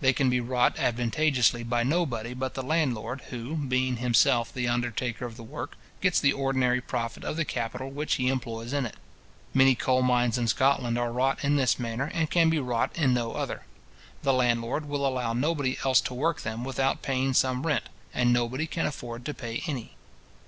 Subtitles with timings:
[0.00, 5.24] They can be wrought advantageously by nobody but the landlord, who, being himself the undertaker
[5.26, 8.94] of the work, gets the ordinary profit of the capital which he employs in it.
[9.52, 13.14] Many coal mines in Scotland are wrought in this manner, and can be wrought in
[13.14, 13.62] no other.
[14.22, 18.68] The landlord will allow nobody else to work them without paying some rent, and nobody
[18.68, 19.96] can afford to pay any.